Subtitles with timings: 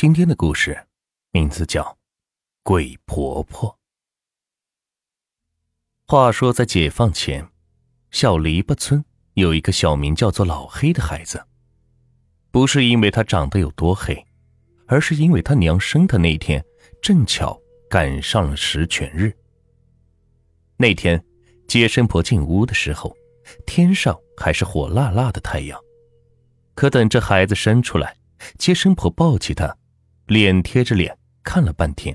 [0.00, 0.86] 今天的故事
[1.32, 1.82] 名字叫
[2.62, 3.68] 《鬼婆婆》。
[6.06, 7.48] 话说，在解放前，
[8.12, 11.44] 小篱笆村有一个小名叫做老黑的孩子。
[12.52, 14.24] 不是因为他长得有多黑，
[14.86, 16.64] 而是因为他娘生的那天
[17.02, 17.60] 正巧
[17.90, 19.36] 赶上了十全日。
[20.76, 21.20] 那天，
[21.66, 23.16] 接生婆进屋的时候，
[23.66, 25.76] 天上还是火辣辣的太阳。
[26.76, 28.16] 可等这孩子生出来，
[28.60, 29.76] 接生婆抱起他。
[30.28, 32.14] 脸贴着脸看了半天，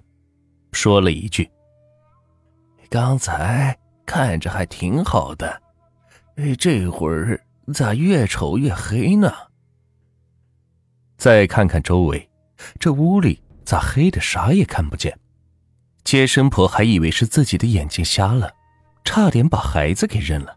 [0.72, 1.50] 说了一句
[2.88, 3.76] ：“刚才
[4.06, 5.60] 看着还挺好的，
[6.60, 9.34] 这会儿咋越瞅越黑呢？”
[11.18, 12.30] 再看看周围，
[12.80, 15.18] 这屋里咋黑的啥也看不见？
[16.04, 18.54] 接生婆还以为是自己的眼睛瞎了，
[19.04, 20.56] 差点把孩子给扔了。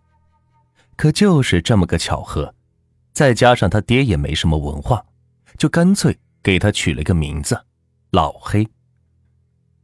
[0.94, 2.54] 可就是这么个巧合，
[3.14, 5.02] 再加上他爹也没什么文化，
[5.56, 6.18] 就干脆。
[6.42, 7.60] 给他取了个名字，
[8.10, 8.66] 老黑。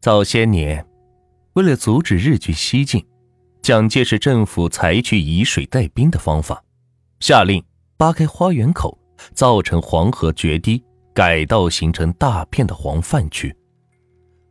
[0.00, 0.84] 早些年，
[1.54, 3.06] 为了阻止日军西进，
[3.62, 6.62] 蒋介石政府采取以水带兵的方法，
[7.20, 7.62] 下令
[7.96, 8.98] 扒开花园口，
[9.34, 10.82] 造成黄河决堤，
[11.14, 13.54] 改道形成大片的黄泛区。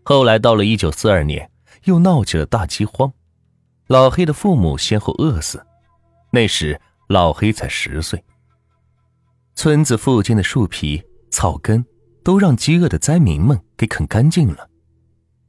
[0.04, 1.52] 后来到了一九四二年，
[1.84, 3.12] 又闹起了大饥荒，
[3.88, 5.66] 老黑的父母先后饿死，
[6.32, 8.24] 那时老黑才十岁。
[9.54, 11.86] 村子附近的树皮、草根。
[12.24, 14.70] 都让饥饿的灾民们给啃干净了，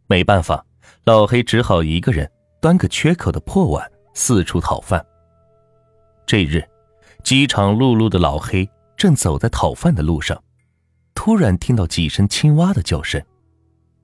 [0.06, 0.64] 没办法，
[1.04, 5.04] 老黑只好一个人端个缺口的破碗四处讨饭。
[6.26, 6.62] 这日，
[7.22, 10.42] 饥肠辘辘的老黑正走在讨饭的路上，
[11.14, 13.22] 突然听到几声青蛙的叫声，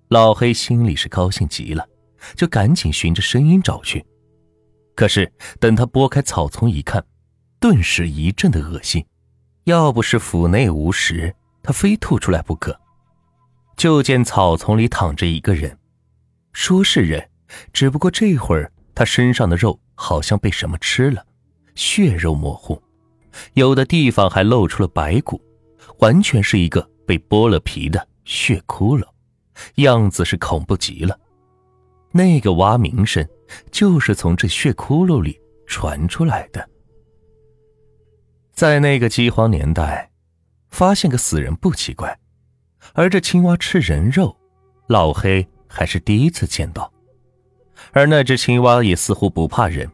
[0.09, 1.87] 老黑心里是高兴极了，
[2.37, 4.05] 就赶紧循着声音找去。
[4.95, 7.03] 可是等他拨开草丛一看，
[7.61, 9.07] 顿时一阵的恶心，
[9.65, 11.35] 要不是府内无食。
[11.69, 12.81] 他非吐出来不可。
[13.77, 15.79] 就见草丛里躺着一个人，
[16.55, 17.29] 说是人，
[17.75, 21.23] 只不过这会儿他身上的肉好像被什么吃了，
[21.75, 22.83] 血肉模糊，
[23.53, 25.39] 有的地方还露出了白骨，
[25.99, 29.07] 完全是一个被剥了皮的血骷髅，
[29.75, 31.21] 样子是恐怖极了。
[32.13, 33.29] 那个蛙鸣声
[33.71, 36.67] 就是从这血窟窿里传出来的。
[38.55, 40.11] 在那个饥荒年代。
[40.71, 42.19] 发现个死人不奇怪，
[42.95, 44.37] 而这青蛙吃人肉，
[44.87, 46.93] 老黑还是第一次见到。
[47.93, 49.91] 而那只青蛙也似乎不怕人，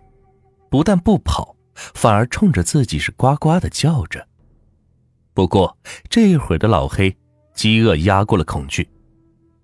[0.71, 4.27] 不但不跑，反而冲着自己是呱呱的叫着。
[5.33, 5.77] 不过
[6.09, 7.17] 这一会儿的老黑
[7.55, 8.89] 饥饿压过了恐惧，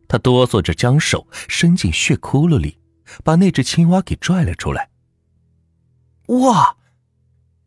[0.08, 2.78] 他哆嗦着将手伸进血窟窿里，
[3.24, 4.90] 把那只青蛙给拽了出来。
[6.26, 6.76] 哇，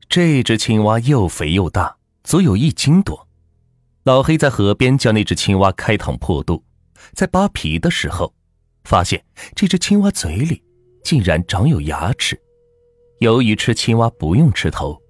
[0.08, 3.28] 这只青蛙又肥又大，足有一斤多。
[4.03, 6.62] 老黑在河边将那只青蛙开膛破肚，
[7.14, 8.34] 在扒皮的时候，
[8.84, 9.24] 发现
[9.56, 10.62] 这只青蛙嘴里
[11.06, 12.38] 竟然长有牙齿。
[13.19, 15.02] 由于吃青蛙不用吃头，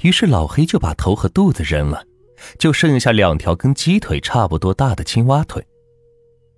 [0.00, 2.02] 于是老黑就把头和肚子扔了，
[2.58, 5.62] 就剩下两条跟鸡腿差不多大的青蛙腿。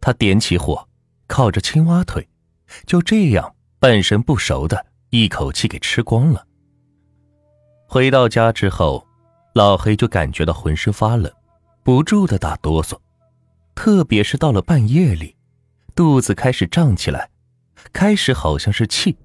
[0.01, 0.89] 他点起火，
[1.27, 2.29] 烤着青蛙腿，
[2.87, 6.47] 就这样半生不熟的一口气给吃光了。
[7.89, 9.05] 回到家之后，
[9.57, 11.29] 老黑就感觉到浑身发冷。
[11.93, 12.97] 不住的打哆嗦，
[13.75, 15.35] 特别是到了半夜里，
[15.97, 17.29] 肚子开始胀起来。
[17.93, 19.19] 开始好像是气，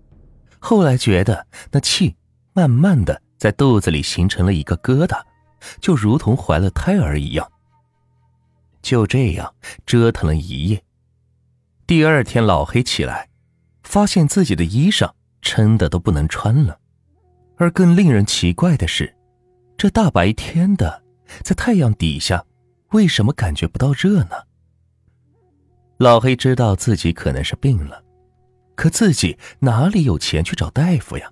[0.58, 2.16] 后来觉得那气
[2.54, 5.22] 慢慢的在肚子里形成了一个疙瘩，
[5.80, 7.48] 就如同怀了胎儿一样。
[8.82, 9.54] 就这样
[9.86, 10.84] 折腾了一夜，
[11.86, 13.30] 第二天老黑起来，
[13.84, 15.12] 发现自己的衣裳
[15.44, 16.80] 撑的都不能穿了，
[17.58, 19.16] 而更令人奇怪的是，
[19.78, 21.04] 这大白天的。
[21.44, 22.46] 在太阳底下，
[22.96, 24.38] 为什么感觉不到热呢？
[25.98, 28.02] 老黑知道自己可能是病了，
[28.74, 31.30] 可自己哪里有钱去找大夫呀？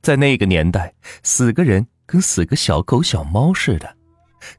[0.00, 0.94] 在那个年代，
[1.24, 3.96] 死个人跟死个小狗小猫似的，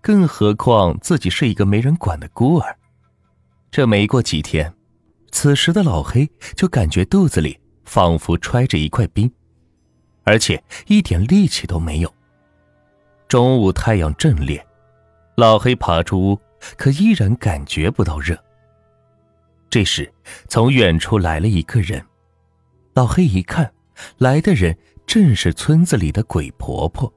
[0.01, 2.77] 更何况自己是一个没人管的孤儿。
[3.71, 4.73] 这没过几天，
[5.31, 9.31] 此时的老黑就感觉肚子里仿佛揣着一块冰，
[10.25, 12.13] 而且一点力气都没有。
[13.29, 14.65] 中午太阳正烈，
[15.35, 16.39] 老黑爬出屋，
[16.77, 18.37] 可依然感觉不到热。
[19.69, 20.11] 这时，
[20.47, 22.03] 从远处来了一个人，
[22.93, 23.69] 老黑一看，
[24.17, 27.11] 来的人正是村子里的鬼婆婆。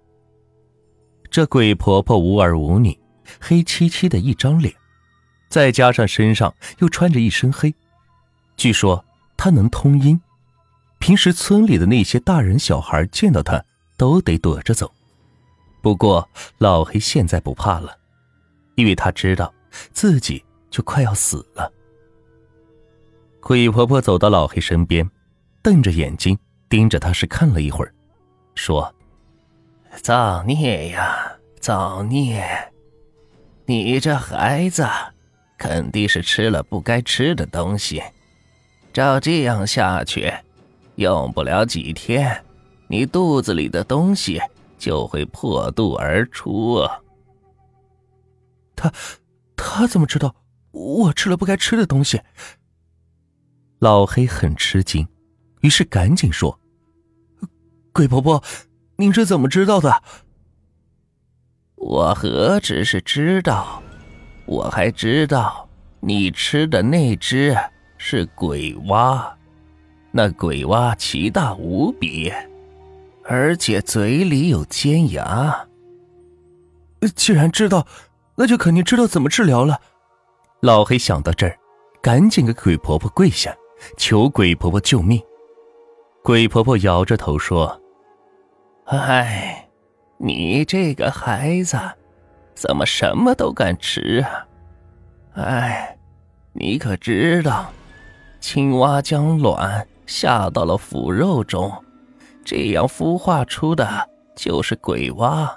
[1.30, 2.98] 这鬼婆婆无儿无女，
[3.40, 4.74] 黑漆漆的一张脸，
[5.48, 7.72] 再加上身上又穿着一身黑，
[8.56, 9.04] 据说
[9.36, 10.20] 她能通阴，
[10.98, 13.64] 平时村里的那些大人小孩见到她
[13.96, 14.92] 都得躲着走。
[15.80, 16.28] 不过
[16.58, 17.97] 老黑现在不怕了，
[18.78, 19.52] 因为他知道
[19.92, 21.72] 自己就快要死了。
[23.40, 25.10] 鬼婆婆走到老黑身边，
[25.60, 26.38] 瞪着眼睛
[26.68, 27.92] 盯着他，是看了一会儿，
[28.54, 28.94] 说
[30.00, 32.40] ：“造孽呀，造孽！
[33.66, 34.86] 你这孩子
[35.58, 38.00] 肯定是吃了不该吃的东西，
[38.92, 40.32] 照这样下去，
[40.94, 42.44] 用不了几天，
[42.86, 44.40] 你肚子里的东西
[44.78, 46.86] 就会破肚而出。”
[48.78, 48.92] 他，
[49.56, 50.34] 他怎么知道
[50.70, 52.20] 我吃了不该吃的东西？
[53.80, 55.06] 老黑很吃惊，
[55.60, 56.58] 于是赶紧说
[57.92, 58.42] ：“鬼婆婆，
[58.96, 60.02] 您是怎么知道的？”
[61.76, 63.82] 我何止是知道，
[64.46, 65.68] 我还知道
[66.00, 67.56] 你吃的那只
[67.96, 69.36] 是鬼蛙，
[70.10, 72.32] 那鬼蛙奇大无比，
[73.24, 75.68] 而且嘴里有尖牙。
[77.14, 77.86] 既然知道，
[78.38, 79.80] 那就肯定知道怎么治疗了。
[80.60, 81.58] 老黑想到这儿，
[82.00, 83.54] 赶紧给鬼婆婆跪下。
[83.96, 85.22] 求鬼婆婆救命！
[86.24, 87.80] 鬼婆婆摇着头说
[88.86, 89.68] ：“哎，
[90.18, 91.78] 你这个孩子，
[92.54, 94.46] 怎么什么都敢吃啊？
[95.34, 95.96] 哎，
[96.52, 97.72] 你可知道，
[98.40, 101.72] 青蛙将卵下到了腐肉中，
[102.44, 103.86] 这样孵化出的
[104.34, 105.56] 就是鬼蛙。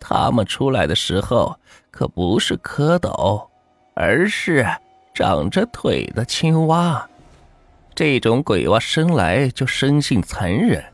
[0.00, 1.58] 他们出来的时候
[1.90, 3.48] 可不是蝌蚪，
[3.94, 4.66] 而是
[5.14, 7.08] 长着腿的青蛙。”
[7.94, 10.84] 这种鬼蛙生来就生性残忍，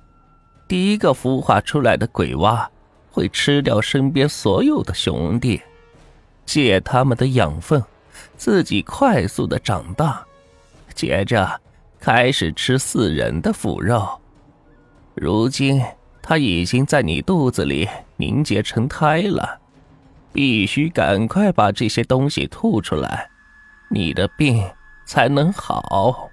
[0.67, 2.71] 第一个孵化出来的鬼蛙
[3.11, 5.61] 会吃掉身边所有的兄弟，
[6.47, 7.85] 借他们的养分，
[8.39, 10.25] 自己快速的长大，
[10.95, 11.61] 接着
[12.01, 14.19] 开始吃死人的腐肉。
[15.15, 15.85] 如今
[16.27, 17.87] 他已经在你肚子里
[18.17, 19.61] 凝结成胎了，
[20.33, 23.29] 必须赶快把这些东西吐出来，
[23.91, 24.67] 你的病
[25.07, 26.31] 才能好。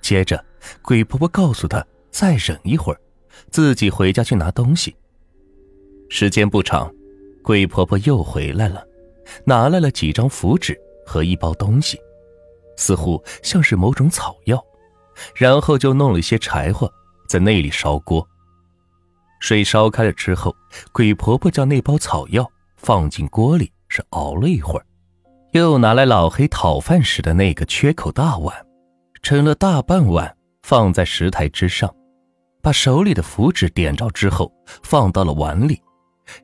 [0.00, 0.44] 接着，
[0.82, 3.00] 鬼婆婆告诉她再忍一会儿，
[3.52, 4.96] 自己回家去拿东西。
[6.08, 6.92] 时间不长，
[7.44, 8.84] 鬼婆婆又回来了，
[9.44, 11.96] 拿来了几张符纸和一包东西，
[12.76, 14.60] 似乎像是某种草药，
[15.32, 16.92] 然后就弄了一些柴火
[17.28, 18.28] 在那里烧锅。
[19.42, 20.54] 水烧开了之后，
[20.92, 24.86] 鬼婆婆将那包草药放进锅里，是熬了一会儿，
[25.50, 28.54] 又拿来老黑讨饭时的那个缺口大碗。
[29.20, 31.92] 盛了大半碗，放在石台之上，
[32.62, 34.52] 把手里的符纸点着之后，
[34.84, 35.82] 放到了碗里，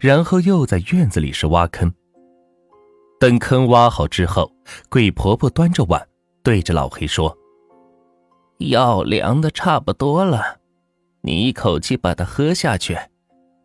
[0.00, 1.92] 然后又在院子里是挖坑。
[3.20, 4.50] 等坑挖好之后，
[4.88, 6.04] 鬼婆婆端着碗
[6.42, 7.36] 对着老黑说
[8.58, 10.58] ：“药凉的差不多了，
[11.20, 12.96] 你一口气把它喝下去。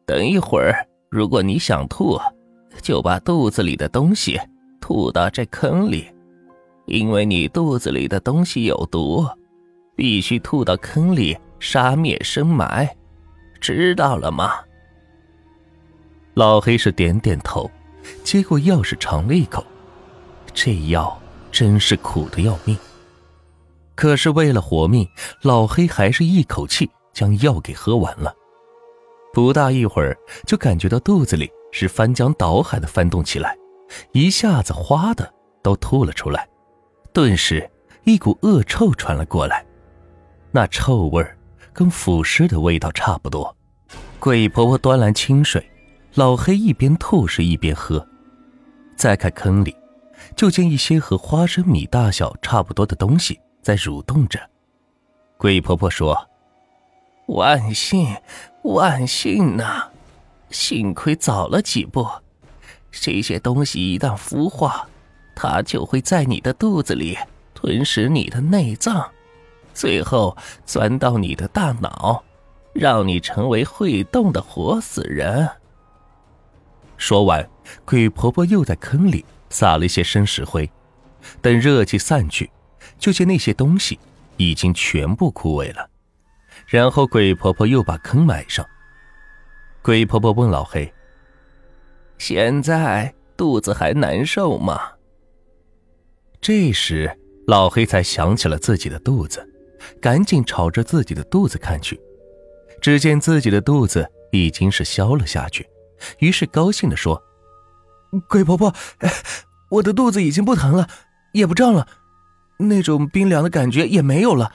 [0.06, 2.20] 等一会儿，如果你想吐，
[2.82, 4.40] 就把肚子里的东西
[4.82, 6.08] 吐到这坑里。”
[6.86, 9.26] 因为你肚子里的东西有毒，
[9.96, 12.94] 必须吐到坑里杀灭深埋，
[13.62, 14.56] 知道了吗？
[16.34, 17.72] 老黑是点点头，
[18.26, 19.66] 接过药是尝了一口，
[20.54, 21.18] 这药
[21.54, 22.78] 真是苦的要命。
[23.96, 25.08] 可是为了活命，
[25.42, 28.36] 老黑还是一口气将药给喝完了。
[29.31, 33.57] 不大一会儿，就感觉到肚子里是翻江倒海的翻动起来，
[34.12, 36.48] 一下子哗的都吐了出来。
[37.11, 37.69] 顿时，
[38.04, 39.66] 一股恶臭传了过来，
[40.52, 41.26] 那臭味
[41.71, 43.56] 跟腐尸的味道差不多。
[44.19, 45.64] 鬼婆婆端来清水，
[46.14, 48.07] 老黑一边吐是一边喝。
[48.95, 49.76] 再看坑里，
[50.35, 54.40] 就见一些和花生米大小差不多的东西在蠕动着。
[55.38, 56.16] 鬼婆婆说
[57.33, 58.16] ：“万幸，
[58.63, 59.90] 万幸呐！
[60.49, 62.07] 幸亏早了几步。
[62.92, 64.87] 这些东西一旦孵化……”
[65.35, 67.18] 它就会在你的肚子里
[67.56, 69.09] 吞食你的内脏，
[69.73, 72.23] 最后钻到你的大脑，
[72.71, 75.49] 让你成为会动的活死人。
[76.97, 77.49] 说完，
[77.83, 80.69] 鬼婆婆又在坑里撒了一些生石灰，
[81.42, 82.52] 等热气散去，
[82.99, 83.97] 就见那些东西
[84.37, 85.90] 已经全部枯萎了。
[86.73, 88.68] 然后鬼婆婆又把坑埋上。
[89.83, 90.92] 鬼婆婆问老黑
[92.18, 94.94] ：“现在肚子还难受吗？”
[96.42, 97.15] 这时，
[97.45, 99.47] 老黑才想起了自己的肚子，
[100.01, 102.01] 赶紧朝着自己的肚子看去，
[102.81, 105.69] 只见自己的肚子已经是消了下去，
[106.18, 107.21] 于是高兴地说
[108.27, 108.73] ：“鬼婆婆，
[109.69, 110.89] 我的肚子已经不疼了，
[111.33, 111.87] 也不胀了，
[112.57, 114.51] 那种冰凉的感觉也没有了。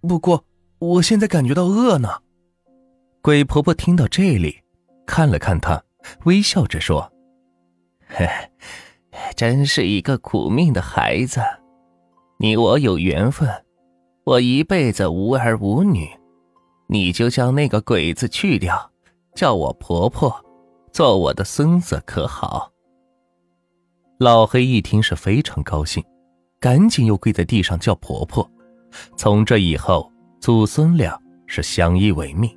[0.00, 0.46] 不过，
[0.82, 2.08] 我现在感觉到饿呢。”
[3.22, 4.62] 鬼婆婆听到这里，
[5.06, 5.80] 看了看他，
[6.24, 7.12] 微笑着说
[8.08, 8.26] ：“嘿，
[9.36, 11.40] 真是一个苦命的孩子。
[12.38, 13.48] 你我有缘分，
[14.24, 16.10] 我一辈子无儿无女，
[16.88, 18.90] 你就将那个鬼子去掉，
[19.36, 20.34] 叫我婆婆，
[20.90, 22.72] 做我的孙子，可好？”
[24.18, 26.02] 老黑一听是非常高兴，
[26.58, 28.50] 赶紧又跪在地上叫婆婆。
[29.16, 30.11] 从这以后，
[30.42, 32.50] 祖孙俩是相依为命。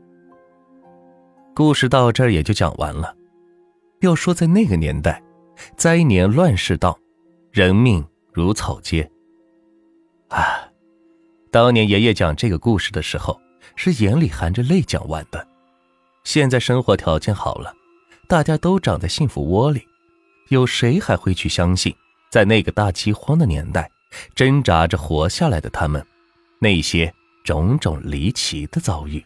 [1.54, 3.16] 故事到这儿也就讲完了。
[4.02, 5.22] 要说在那个年代，
[5.78, 6.98] 灾年乱世道，
[7.52, 9.08] 人命如草芥。
[10.30, 10.68] 啊，
[11.52, 13.40] 当年爷爷讲这个故事的时候，
[13.76, 15.48] 是眼里含着泪讲完的。
[16.24, 17.72] 现在生活条件好了，
[18.28, 19.84] 大家都长在幸福窝里，
[20.50, 21.96] 有谁还会去相信，
[22.32, 23.88] 在那个大饥荒的年代，
[24.34, 26.04] 挣扎着活下来的他们，
[26.58, 27.14] 那些
[27.46, 29.24] 种种离奇的遭遇？